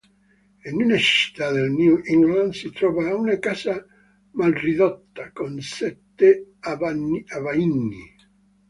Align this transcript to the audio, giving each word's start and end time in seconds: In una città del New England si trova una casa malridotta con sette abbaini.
In 0.63 0.81
una 0.81 0.97
città 0.97 1.51
del 1.51 1.69
New 1.69 2.01
England 2.01 2.53
si 2.53 2.71
trova 2.71 3.13
una 3.15 3.37
casa 3.37 3.85
malridotta 4.31 5.31
con 5.31 5.61
sette 5.61 6.55
abbaini. 6.61 8.15